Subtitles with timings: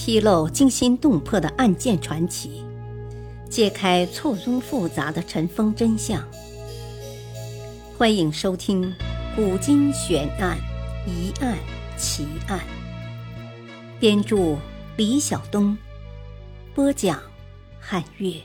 [0.00, 2.64] 披露惊心动魄的案件传奇，
[3.50, 6.24] 揭开错综复杂的尘封真相。
[7.98, 8.84] 欢迎收听
[9.34, 10.56] 《古今悬案、
[11.04, 11.58] 疑案、
[11.98, 12.60] 奇案》。
[13.98, 14.56] 编著：
[14.96, 15.76] 李晓东，
[16.76, 17.20] 播讲：
[17.80, 18.40] 汉月。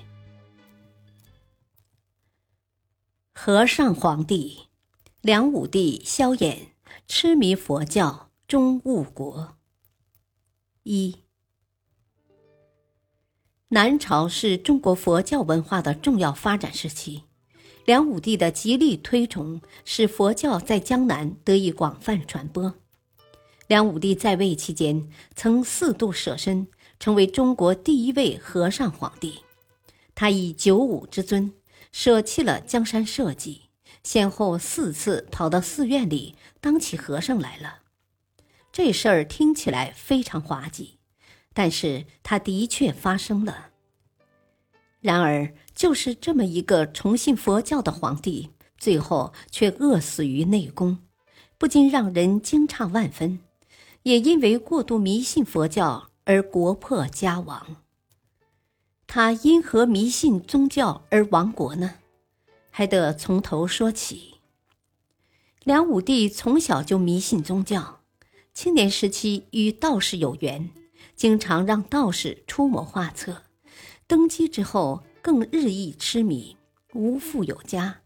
[3.36, 4.64] 和尚皇帝
[5.22, 6.70] 梁武帝萧衍
[7.08, 9.56] 痴迷佛教，终误国。
[10.82, 11.20] 一。
[13.74, 17.24] 南朝是中国佛教文化的重要发展时期，
[17.86, 22.76] 梁武帝的极力推崇使佛教在江南得以广泛传播。
[23.66, 26.68] 梁武帝在位期间，曾四度舍身，
[27.00, 29.40] 成为中国第一位和尚皇帝。
[30.14, 31.52] 他以九五之尊，
[31.92, 33.62] 舍弃了江山社稷，
[34.04, 37.80] 先后四次跑到寺院里当起和尚来了。
[38.72, 41.00] 这事儿听起来非常滑稽。
[41.54, 43.70] 但是他的确发生了。
[45.00, 51.00] 然而，就是这么一个崇信佛教的皇帝，最后却饿死于内宫，
[51.58, 53.40] 不禁让人惊诧万分。
[54.04, 57.78] 也因为过度迷信佛教而国破家亡。
[59.08, 61.96] 他因何迷信宗教而亡国呢？
[62.70, 64.36] 还得从头说起。
[65.64, 68.02] 梁武帝从小就迷信宗教，
[68.54, 70.70] 青年时期与道士有缘。
[71.16, 73.44] 经常让道士出谋划策，
[74.08, 76.58] 登基之后更日益痴迷，
[76.94, 78.02] 无富有家。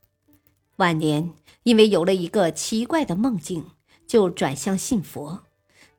[0.77, 3.71] 晚年因为有了一个奇怪的梦境，
[4.05, 5.43] 就转向信佛，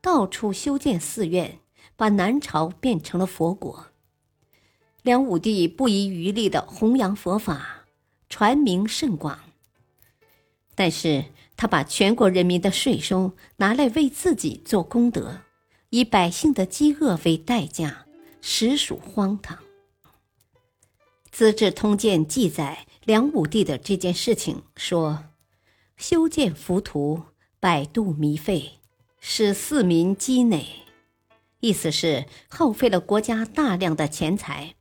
[0.01, 1.59] 到处修建寺院，
[1.95, 3.87] 把南朝变成了佛国。
[5.01, 7.85] 梁武帝不遗余力的弘扬佛法，
[8.29, 9.39] 传名甚广。
[10.75, 11.25] 但是
[11.57, 15.41] 他把全国人民的税收拿来为自己做功德。
[15.91, 18.05] 以百姓的饥饿为代价，
[18.41, 19.57] 实属荒唐。
[21.31, 25.23] 《资治通鉴》记载梁武帝的这件事情说
[25.97, 27.23] ：“修建浮屠，
[27.59, 28.73] 百度糜费，
[29.19, 30.63] 使四民积馁。”
[31.59, 34.75] 意思是耗费了国家大量的钱财，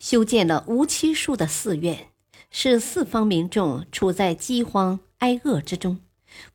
[0.00, 2.08] 修建了无期数的寺院，
[2.50, 6.00] 使四方民众处在饥荒挨饿之中，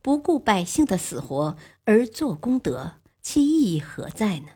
[0.02, 2.96] 不顾百姓的死活而做功德。
[3.28, 4.50] 其意义何在呢？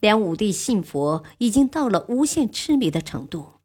[0.00, 3.60] 梁武帝信佛已经到了无限痴迷的程度，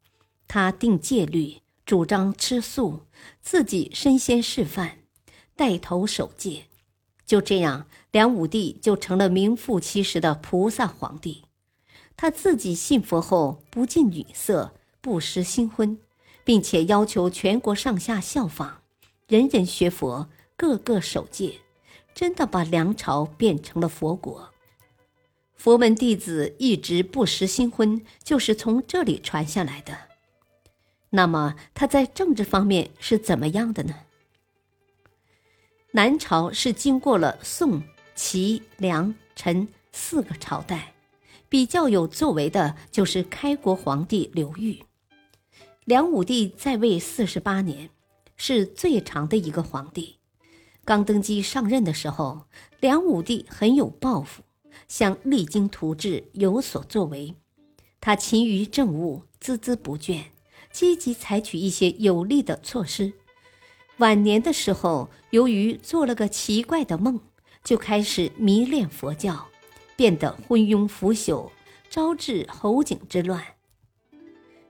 [0.46, 3.06] 他定戒律，主张吃素，
[3.40, 4.98] 自己身先示范，
[5.56, 6.64] 带头守戒。
[7.24, 11.44] 就这样，梁武帝就成了名副其实的菩萨皇帝。
[12.14, 15.98] 他自己信佛后，不近女色，不失新婚，
[16.44, 18.82] 并且要求全国上下效仿，
[19.26, 21.60] 人人学佛，个个守戒。
[22.14, 24.50] 真的把梁朝变成了佛国，
[25.54, 29.96] 佛门弟子一直不识新婚，就是从这里传下来的。
[31.10, 33.94] 那么他在政治方面是怎么样的呢？
[35.92, 37.82] 南朝是经过了宋、
[38.14, 40.94] 齐、梁、陈四个朝代，
[41.48, 44.82] 比较有作为的就是开国皇帝刘裕。
[45.84, 47.90] 梁武帝在位四十八年，
[48.36, 50.16] 是最长的一个皇帝。
[50.84, 52.46] 刚登基上任的时候，
[52.80, 54.42] 梁武帝很有抱负，
[54.88, 57.36] 想励精图治，有所作为。
[58.00, 60.24] 他勤于政务，孜孜不倦，
[60.72, 63.12] 积极采取一些有利的措施。
[63.98, 67.20] 晚年的时候，由于做了个奇怪的梦，
[67.62, 69.46] 就开始迷恋佛教，
[69.94, 71.50] 变得昏庸腐朽，
[71.88, 73.40] 招致侯景之乱。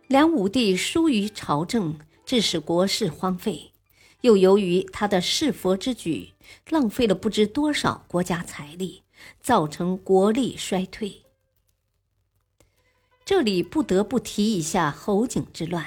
[0.08, 3.71] 梁武帝疏于朝政，致使国事荒废。
[4.22, 6.32] 又由于他的弑佛之举，
[6.70, 9.02] 浪费了不知多少国家财力，
[9.40, 11.22] 造成国力衰退。
[13.24, 15.86] 这里不得不提一下侯景之乱。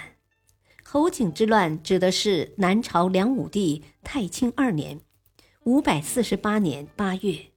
[0.84, 5.01] 侯景之乱指的是南朝梁武帝太清二年
[5.63, 7.47] （五百四十八年八月），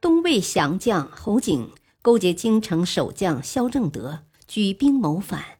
[0.00, 1.70] 东魏降将侯景
[2.00, 5.58] 勾结京城守将萧正德，举兵谋反。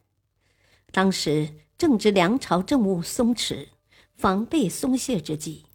[0.91, 3.67] 当时正值梁朝政务松弛。
[4.15, 5.65] 防备松懈之际，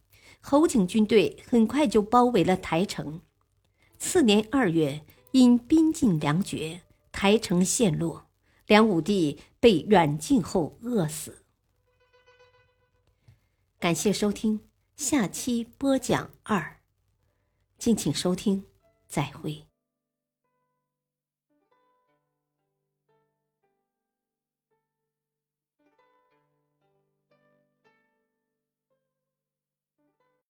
[0.41, 3.21] 侯景军队很快就包围了台城。
[3.99, 6.83] 次年二月，因兵尽粮绝，
[7.13, 8.31] 台城陷落，
[8.67, 11.45] 梁武帝被软禁后饿死。
[13.79, 14.61] 感谢收听，
[14.97, 16.81] 下期播讲二，
[17.79, 18.65] 敬请收听，
[19.07, 19.69] 再会。